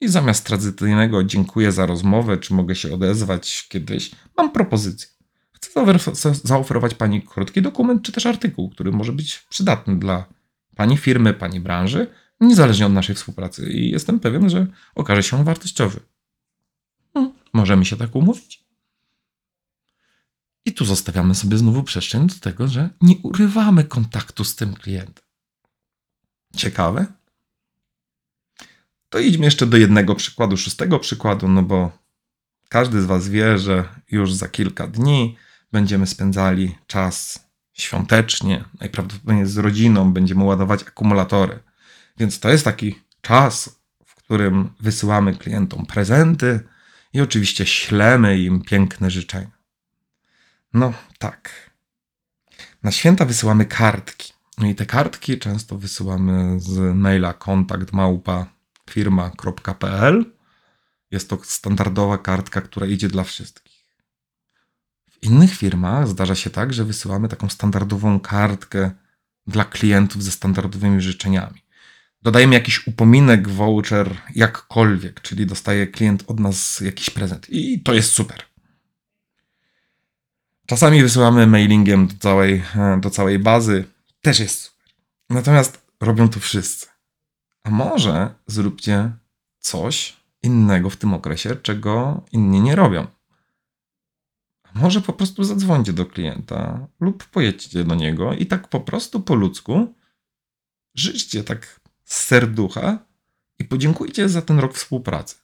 I 0.00 0.08
zamiast 0.08 0.46
tradycyjnego 0.46 1.24
dziękuję 1.24 1.72
za 1.72 1.86
rozmowę, 1.86 2.38
czy 2.38 2.54
mogę 2.54 2.74
się 2.74 2.94
odezwać 2.94 3.66
kiedyś, 3.68 4.10
mam 4.36 4.52
propozycję. 4.52 5.08
Chcę 5.52 6.34
zaoferować 6.34 6.94
pani 6.94 7.22
krótki 7.22 7.62
dokument, 7.62 8.02
czy 8.02 8.12
też 8.12 8.26
artykuł, 8.26 8.70
który 8.70 8.92
może 8.92 9.12
być 9.12 9.38
przydatny 9.38 9.98
dla 9.98 10.24
pani 10.76 10.96
firmy, 10.96 11.34
pani 11.34 11.60
branży, 11.60 12.06
niezależnie 12.40 12.86
od 12.86 12.92
naszej 12.92 13.14
współpracy. 13.14 13.72
I 13.72 13.90
jestem 13.90 14.20
pewien, 14.20 14.50
że 14.50 14.66
okaże 14.94 15.22
się 15.22 15.36
on 15.36 15.44
wartościowy. 15.44 16.00
Hmm, 17.14 17.32
Możemy 17.52 17.84
się 17.84 17.96
tak 17.96 18.16
umówić. 18.16 18.64
I 20.64 20.72
tu 20.72 20.84
zostawiamy 20.84 21.34
sobie 21.34 21.58
znowu 21.58 21.82
przestrzeń 21.82 22.26
do 22.26 22.34
tego, 22.34 22.68
że 22.68 22.90
nie 23.00 23.16
urywamy 23.16 23.84
kontaktu 23.84 24.44
z 24.44 24.56
tym 24.56 24.74
klientem. 24.74 25.24
Ciekawe? 26.56 27.06
To 29.08 29.18
idźmy 29.18 29.44
jeszcze 29.44 29.66
do 29.66 29.76
jednego 29.76 30.14
przykładu, 30.14 30.56
szóstego 30.56 30.98
przykładu, 30.98 31.48
no 31.48 31.62
bo 31.62 31.98
każdy 32.68 33.02
z 33.02 33.04
Was 33.04 33.28
wie, 33.28 33.58
że 33.58 33.84
już 34.10 34.34
za 34.34 34.48
kilka 34.48 34.86
dni 34.86 35.36
będziemy 35.72 36.06
spędzali 36.06 36.78
czas 36.86 37.46
świątecznie, 37.72 38.64
najprawdopodobniej 38.80 39.46
z 39.46 39.58
rodziną, 39.58 40.12
będziemy 40.12 40.44
ładować 40.44 40.82
akumulatory. 40.82 41.58
Więc 42.16 42.40
to 42.40 42.50
jest 42.50 42.64
taki 42.64 43.00
czas, 43.20 43.80
w 44.06 44.14
którym 44.14 44.72
wysyłamy 44.80 45.36
klientom 45.36 45.86
prezenty 45.86 46.60
i 47.12 47.20
oczywiście 47.20 47.66
ślemy 47.66 48.38
im 48.38 48.62
piękne 48.62 49.10
życzenia. 49.10 49.50
No 50.74 50.92
tak. 51.18 51.70
Na 52.82 52.92
święta 52.92 53.24
wysyłamy 53.24 53.64
kartki. 53.64 54.31
No 54.58 54.66
i 54.66 54.74
te 54.74 54.86
kartki 54.86 55.38
często 55.38 55.78
wysyłamy 55.78 56.60
z 56.60 56.96
maila 56.96 57.32
kontakt 57.32 57.92
małpa. 57.92 58.46
Jest 61.10 61.28
to 61.28 61.38
standardowa 61.42 62.18
kartka, 62.18 62.60
która 62.60 62.86
idzie 62.86 63.08
dla 63.08 63.24
wszystkich. 63.24 63.86
W 65.10 65.22
innych 65.22 65.54
firmach 65.54 66.08
zdarza 66.08 66.34
się 66.34 66.50
tak, 66.50 66.72
że 66.72 66.84
wysyłamy 66.84 67.28
taką 67.28 67.48
standardową 67.48 68.20
kartkę 68.20 68.90
dla 69.46 69.64
klientów 69.64 70.22
ze 70.22 70.30
standardowymi 70.30 71.00
życzeniami. 71.00 71.62
Dodajemy 72.22 72.54
jakiś 72.54 72.86
upominek, 72.86 73.48
voucher, 73.48 74.16
jakkolwiek, 74.34 75.20
czyli 75.20 75.46
dostaje 75.46 75.86
klient 75.86 76.24
od 76.26 76.40
nas 76.40 76.80
jakiś 76.80 77.10
prezent. 77.10 77.46
I 77.50 77.80
to 77.80 77.94
jest 77.94 78.12
super. 78.12 78.42
Czasami 80.66 81.02
wysyłamy 81.02 81.46
mailingiem 81.46 82.06
do 82.06 82.14
całej, 82.14 82.62
do 83.00 83.10
całej 83.10 83.38
bazy. 83.38 83.84
Też 84.22 84.40
jest 84.40 84.62
super. 84.62 84.94
Natomiast 85.30 85.86
robią 86.00 86.28
to 86.28 86.40
wszyscy. 86.40 86.86
A 87.62 87.70
może 87.70 88.34
zróbcie 88.46 89.12
coś 89.58 90.16
innego 90.42 90.90
w 90.90 90.96
tym 90.96 91.14
okresie, 91.14 91.56
czego 91.56 92.22
inni 92.32 92.60
nie 92.60 92.76
robią. 92.76 93.06
A 94.62 94.78
może 94.78 95.00
po 95.00 95.12
prostu 95.12 95.44
zadzwońcie 95.44 95.92
do 95.92 96.06
klienta 96.06 96.88
lub 97.00 97.24
pojedźcie 97.24 97.84
do 97.84 97.94
niego 97.94 98.32
i 98.32 98.46
tak 98.46 98.68
po 98.68 98.80
prostu 98.80 99.20
po 99.20 99.34
ludzku 99.34 99.94
życzcie 100.94 101.44
tak 101.44 101.80
z 102.04 102.24
serducha 102.24 102.98
i 103.58 103.64
podziękujcie 103.64 104.28
za 104.28 104.42
ten 104.42 104.58
rok 104.58 104.74
współpracy. 104.74 105.41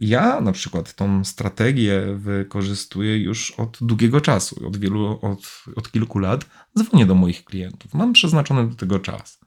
Ja 0.00 0.40
na 0.40 0.52
przykład 0.52 0.94
tą 0.94 1.24
strategię 1.24 2.02
wykorzystuję 2.16 3.18
już 3.18 3.50
od 3.50 3.78
długiego 3.80 4.20
czasu, 4.20 4.66
od 4.66 4.76
wielu, 4.76 5.18
od, 5.22 5.64
od 5.76 5.92
kilku 5.92 6.18
lat. 6.18 6.46
Dzwonię 6.78 7.06
do 7.06 7.14
moich 7.14 7.44
klientów, 7.44 7.94
mam 7.94 8.12
przeznaczony 8.12 8.68
do 8.68 8.74
tego 8.74 8.98
czas. 8.98 9.40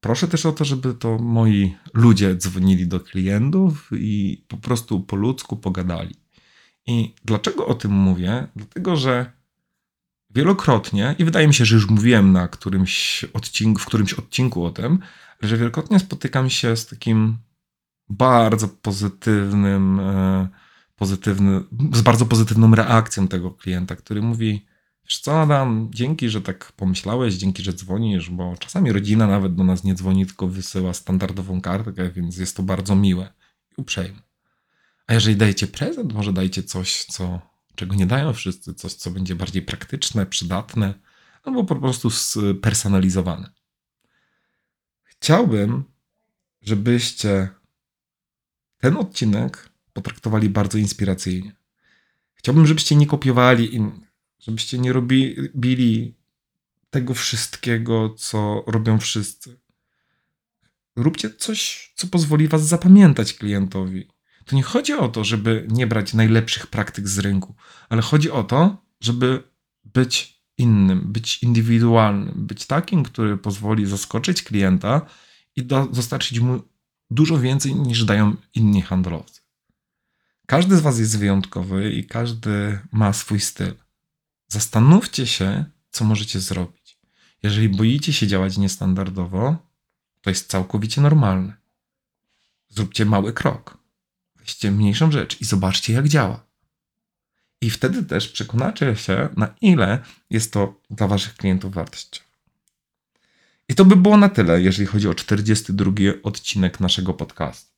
Proszę 0.00 0.28
też 0.28 0.46
o 0.46 0.52
to, 0.52 0.64
żeby 0.64 0.94
to 0.94 1.18
moi 1.18 1.76
ludzie 1.94 2.36
dzwonili 2.36 2.86
do 2.86 3.00
klientów 3.00 3.90
i 3.92 4.44
po 4.48 4.56
prostu 4.56 5.00
po 5.00 5.16
ludzku 5.16 5.56
pogadali. 5.56 6.14
I 6.86 7.14
dlaczego 7.24 7.66
o 7.66 7.74
tym 7.74 7.92
mówię? 7.92 8.46
Dlatego, 8.56 8.96
że 8.96 9.32
wielokrotnie, 10.30 11.14
i 11.18 11.24
wydaje 11.24 11.48
mi 11.48 11.54
się, 11.54 11.64
że 11.64 11.74
już 11.74 11.88
mówiłem 11.88 12.32
na 12.32 12.48
którymś 12.48 13.24
odcinku, 13.24 13.80
w 13.80 13.86
którymś 13.86 14.12
odcinku 14.12 14.64
o 14.64 14.70
tym, 14.70 14.98
że 15.42 15.56
wielokrotnie 15.56 15.98
spotykam 15.98 16.50
się 16.50 16.76
z 16.76 16.86
takim 16.86 17.38
bardzo 18.10 18.68
pozytywnym, 18.68 20.00
e, 20.00 20.48
pozytywny, 20.96 21.60
z 21.92 22.00
bardzo 22.00 22.26
pozytywną 22.26 22.74
reakcją 22.74 23.28
tego 23.28 23.50
klienta, 23.50 23.96
który 23.96 24.22
mówi: 24.22 24.66
Wiesz 25.04 25.18
co, 25.20 25.42
Adam, 25.42 25.88
dzięki, 25.94 26.28
że 26.28 26.42
tak 26.42 26.72
pomyślałeś, 26.72 27.34
dzięki, 27.34 27.62
że 27.62 27.72
dzwonisz, 27.72 28.30
bo 28.30 28.54
czasami 28.58 28.92
rodzina 28.92 29.26
nawet 29.26 29.54
do 29.54 29.64
nas 29.64 29.84
nie 29.84 29.94
dzwoni, 29.94 30.26
tylko 30.26 30.48
wysyła 30.48 30.94
standardową 30.94 31.60
kartkę, 31.60 32.10
więc 32.10 32.36
jest 32.36 32.56
to 32.56 32.62
bardzo 32.62 32.96
miłe 32.96 33.32
i 33.72 33.80
uprzejme. 33.80 34.18
A 35.06 35.14
jeżeli 35.14 35.36
dajecie 35.36 35.66
prezent, 35.66 36.12
może 36.12 36.32
dajcie 36.32 36.62
coś, 36.62 37.04
co, 37.04 37.40
czego 37.74 37.94
nie 37.94 38.06
dają 38.06 38.32
wszyscy, 38.32 38.74
coś, 38.74 38.94
co 38.94 39.10
będzie 39.10 39.34
bardziej 39.34 39.62
praktyczne, 39.62 40.26
przydatne, 40.26 40.94
albo 41.42 41.64
po 41.64 41.76
prostu 41.76 42.10
spersonalizowane. 42.10 43.50
Chciałbym, 45.04 45.84
żebyście 46.62 47.48
ten 48.78 48.96
odcinek 48.96 49.70
potraktowali 49.92 50.48
bardzo 50.48 50.78
inspiracyjnie. 50.78 51.52
Chciałbym, 52.34 52.66
żebyście 52.66 52.96
nie 52.96 53.06
kopiowali 53.06 53.74
innych, 53.74 54.12
żebyście 54.40 54.78
nie 54.78 54.92
robili 54.92 56.14
tego 56.90 57.14
wszystkiego, 57.14 58.14
co 58.18 58.64
robią 58.66 58.98
wszyscy. 58.98 59.58
Róbcie 60.96 61.30
coś, 61.30 61.92
co 61.96 62.06
pozwoli 62.06 62.48
was 62.48 62.66
zapamiętać 62.66 63.34
klientowi. 63.34 64.08
To 64.44 64.56
nie 64.56 64.62
chodzi 64.62 64.92
o 64.92 65.08
to, 65.08 65.24
żeby 65.24 65.66
nie 65.70 65.86
brać 65.86 66.14
najlepszych 66.14 66.66
praktyk 66.66 67.08
z 67.08 67.18
rynku, 67.18 67.54
ale 67.88 68.02
chodzi 68.02 68.30
o 68.30 68.44
to, 68.44 68.84
żeby 69.00 69.42
być 69.84 70.42
innym, 70.58 71.12
być 71.12 71.42
indywidualnym, 71.42 72.46
być 72.46 72.66
takim, 72.66 73.02
który 73.02 73.36
pozwoli 73.36 73.86
zaskoczyć 73.86 74.42
klienta 74.42 75.06
i 75.56 75.62
dostarczyć 75.64 76.40
mu 76.40 76.62
dużo 77.10 77.38
więcej 77.38 77.74
niż 77.74 78.04
dają 78.04 78.36
inni 78.54 78.82
handlowcy. 78.82 79.40
Każdy 80.46 80.76
z 80.76 80.80
Was 80.80 80.98
jest 80.98 81.18
wyjątkowy 81.18 81.92
i 81.92 82.06
każdy 82.06 82.78
ma 82.92 83.12
swój 83.12 83.40
styl. 83.40 83.74
Zastanówcie 84.48 85.26
się, 85.26 85.64
co 85.90 86.04
możecie 86.04 86.40
zrobić. 86.40 86.98
Jeżeli 87.42 87.68
boicie 87.68 88.12
się 88.12 88.26
działać 88.26 88.58
niestandardowo, 88.58 89.56
to 90.20 90.30
jest 90.30 90.50
całkowicie 90.50 91.00
normalne. 91.00 91.52
Zróbcie 92.68 93.04
mały 93.04 93.32
krok. 93.32 93.78
Weźcie 94.36 94.70
mniejszą 94.70 95.12
rzecz 95.12 95.40
i 95.40 95.44
zobaczcie, 95.44 95.92
jak 95.92 96.08
działa. 96.08 96.46
I 97.60 97.70
wtedy 97.70 98.02
też 98.02 98.28
przekonacie 98.28 98.96
się, 98.96 99.28
na 99.36 99.54
ile 99.60 100.02
jest 100.30 100.52
to 100.52 100.80
dla 100.90 101.08
Waszych 101.08 101.34
klientów 101.34 101.74
wartościowe. 101.74 102.27
I 103.68 103.74
to 103.74 103.84
by 103.84 103.96
było 103.96 104.16
na 104.16 104.28
tyle, 104.28 104.62
jeżeli 104.62 104.86
chodzi 104.86 105.08
o 105.08 105.14
42 105.14 105.92
odcinek 106.22 106.80
naszego 106.80 107.14
podcastu. 107.14 107.72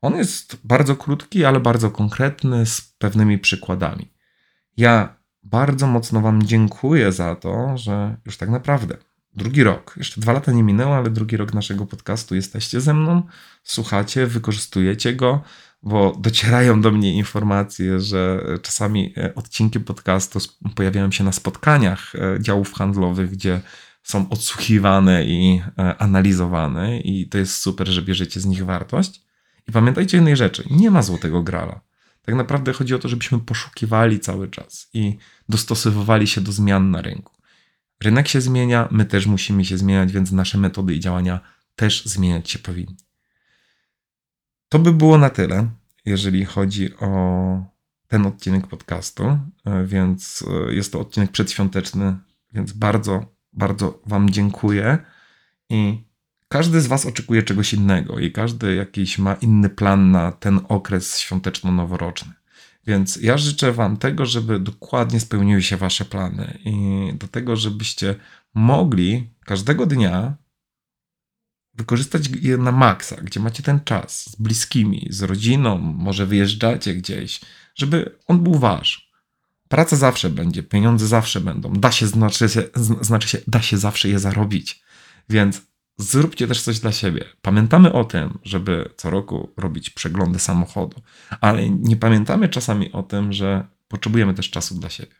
On 0.00 0.16
jest 0.16 0.56
bardzo 0.64 0.96
krótki, 0.96 1.44
ale 1.44 1.60
bardzo 1.60 1.90
konkretny, 1.90 2.66
z 2.66 2.80
pewnymi 2.98 3.38
przykładami. 3.38 4.12
Ja 4.76 5.16
bardzo 5.42 5.86
mocno 5.86 6.20
Wam 6.20 6.42
dziękuję 6.42 7.12
za 7.12 7.36
to, 7.36 7.78
że 7.78 8.16
już 8.26 8.36
tak 8.36 8.48
naprawdę 8.48 8.96
drugi 9.34 9.62
rok, 9.62 9.94
jeszcze 9.96 10.20
dwa 10.20 10.32
lata 10.32 10.52
nie 10.52 10.62
minęło, 10.62 10.96
ale 10.96 11.10
drugi 11.10 11.36
rok 11.36 11.54
naszego 11.54 11.86
podcastu 11.86 12.34
jesteście 12.34 12.80
ze 12.80 12.94
mną, 12.94 13.22
słuchacie, 13.64 14.26
wykorzystujecie 14.26 15.14
go, 15.14 15.42
bo 15.82 16.16
docierają 16.18 16.80
do 16.80 16.90
mnie 16.90 17.14
informacje, 17.14 18.00
że 18.00 18.40
czasami 18.62 19.14
e, 19.16 19.34
odcinki 19.34 19.80
podcastu 19.80 20.38
pojawiają 20.74 21.10
się 21.10 21.24
na 21.24 21.32
spotkaniach 21.32 22.14
e, 22.14 22.36
działów 22.40 22.72
handlowych, 22.72 23.30
gdzie 23.30 23.60
są 24.02 24.28
odsłuchiwane 24.28 25.24
i 25.24 25.62
e, 25.78 25.98
analizowane, 25.98 27.00
i 27.00 27.28
to 27.28 27.38
jest 27.38 27.56
super, 27.56 27.88
że 27.88 28.02
bierzecie 28.02 28.40
z 28.40 28.46
nich 28.46 28.64
wartość. 28.64 29.22
I 29.68 29.72
pamiętajcie 29.72 30.16
jednej 30.16 30.36
rzeczy: 30.36 30.64
nie 30.70 30.90
ma 30.90 31.02
złotego 31.02 31.42
grala. 31.42 31.80
Tak 32.22 32.34
naprawdę 32.34 32.72
chodzi 32.72 32.94
o 32.94 32.98
to, 32.98 33.08
żebyśmy 33.08 33.40
poszukiwali 33.40 34.20
cały 34.20 34.48
czas 34.48 34.90
i 34.94 35.18
dostosowywali 35.48 36.26
się 36.26 36.40
do 36.40 36.52
zmian 36.52 36.90
na 36.90 37.02
rynku. 37.02 37.32
Rynek 38.00 38.28
się 38.28 38.40
zmienia, 38.40 38.88
my 38.90 39.04
też 39.04 39.26
musimy 39.26 39.64
się 39.64 39.78
zmieniać, 39.78 40.12
więc 40.12 40.32
nasze 40.32 40.58
metody 40.58 40.94
i 40.94 41.00
działania 41.00 41.40
też 41.76 42.04
zmieniać 42.04 42.50
się 42.50 42.58
powinny. 42.58 42.96
To 44.68 44.78
by 44.78 44.92
było 44.92 45.18
na 45.18 45.30
tyle, 45.30 45.70
jeżeli 46.04 46.44
chodzi 46.44 46.96
o 46.96 47.64
ten 48.08 48.26
odcinek 48.26 48.66
podcastu, 48.66 49.38
e, 49.64 49.84
więc 49.86 50.44
e, 50.68 50.74
jest 50.74 50.92
to 50.92 51.00
odcinek 51.00 51.30
przedświąteczny, 51.30 52.16
więc 52.52 52.72
bardzo 52.72 53.26
bardzo 53.52 54.02
Wam 54.06 54.30
dziękuję 54.30 54.98
i 55.70 56.04
każdy 56.48 56.80
z 56.80 56.86
Was 56.86 57.06
oczekuje 57.06 57.42
czegoś 57.42 57.74
innego 57.74 58.18
i 58.18 58.32
każdy 58.32 58.74
jakiś 58.74 59.18
ma 59.18 59.34
inny 59.34 59.68
plan 59.68 60.10
na 60.10 60.32
ten 60.32 60.60
okres 60.68 61.18
świąteczno-noworoczny. 61.18 62.32
Więc 62.86 63.16
ja 63.16 63.38
życzę 63.38 63.72
Wam 63.72 63.96
tego, 63.96 64.26
żeby 64.26 64.60
dokładnie 64.60 65.20
spełniły 65.20 65.62
się 65.62 65.76
Wasze 65.76 66.04
plany 66.04 66.58
i 66.64 66.74
do 67.14 67.28
tego, 67.28 67.56
żebyście 67.56 68.14
mogli 68.54 69.30
każdego 69.44 69.86
dnia 69.86 70.36
wykorzystać 71.74 72.28
je 72.40 72.56
na 72.56 72.72
maksa, 72.72 73.16
gdzie 73.16 73.40
macie 73.40 73.62
ten 73.62 73.80
czas 73.84 74.30
z 74.30 74.36
bliskimi, 74.36 75.06
z 75.10 75.22
rodziną, 75.22 75.78
może 75.78 76.26
wyjeżdżacie 76.26 76.94
gdzieś, 76.94 77.40
żeby 77.74 78.18
on 78.26 78.42
był 78.42 78.54
wasz. 78.54 79.09
Praca 79.70 79.96
zawsze 79.96 80.30
będzie, 80.30 80.62
pieniądze 80.62 81.06
zawsze 81.06 81.40
będą. 81.40 81.72
Da 81.72 81.92
się, 81.92 82.06
znaczy 82.06 82.48
się, 82.48 82.62
znaczy 83.00 83.28
się, 83.28 83.38
da 83.46 83.62
się 83.62 83.78
zawsze 83.78 84.08
je 84.08 84.18
zarobić. 84.18 84.82
Więc 85.28 85.62
zróbcie 85.98 86.48
też 86.48 86.62
coś 86.62 86.78
dla 86.78 86.92
siebie. 86.92 87.24
Pamiętamy 87.42 87.92
o 87.92 88.04
tym, 88.04 88.38
żeby 88.42 88.90
co 88.96 89.10
roku 89.10 89.50
robić 89.56 89.90
przeglądy 89.90 90.38
samochodu, 90.38 91.02
ale 91.40 91.70
nie 91.70 91.96
pamiętamy 91.96 92.48
czasami 92.48 92.92
o 92.92 93.02
tym, 93.02 93.32
że 93.32 93.66
potrzebujemy 93.88 94.34
też 94.34 94.50
czasu 94.50 94.74
dla 94.74 94.90
siebie. 94.90 95.14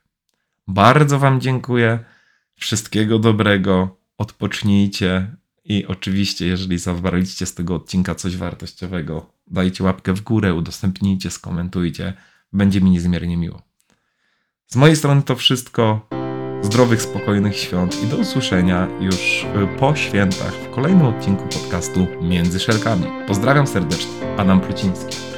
Bardzo 0.69 1.19
Wam 1.19 1.41
dziękuję. 1.41 2.05
Wszystkiego 2.55 3.19
dobrego. 3.19 3.97
Odpocznijcie. 4.19 5.37
I 5.65 5.87
oczywiście, 5.87 6.47
jeżeli 6.47 6.79
zabraliście 6.79 7.47
z 7.47 7.55
tego 7.55 7.75
odcinka 7.75 8.15
coś 8.15 8.37
wartościowego, 8.37 9.33
dajcie 9.47 9.85
łapkę 9.85 10.13
w 10.13 10.21
górę, 10.21 10.55
udostępnijcie, 10.55 11.31
skomentujcie. 11.31 12.15
Będzie 12.53 12.81
mi 12.81 12.91
niezmiernie 12.91 13.37
miło. 13.37 13.70
Z 14.75 14.77
mojej 14.77 14.97
strony 14.97 15.23
to 15.23 15.37
wszystko. 15.37 16.01
Zdrowych, 16.63 17.03
spokojnych 17.03 17.57
świąt 17.57 18.03
i 18.03 18.07
do 18.07 18.17
usłyszenia 18.17 18.89
już 19.01 19.45
y, 19.45 19.79
po 19.79 19.97
świętach 19.97 20.55
w 20.55 20.71
kolejnym 20.71 21.07
odcinku 21.07 21.43
podcastu 21.43 22.07
Między 22.23 22.61
Szelkami. 22.61 23.07
Pozdrawiam 23.27 23.67
serdecznie, 23.67 24.37
Adam 24.37 24.61
Pluciński. 24.61 25.30